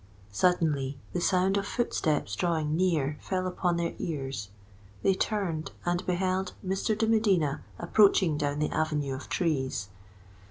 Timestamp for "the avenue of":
8.57-9.29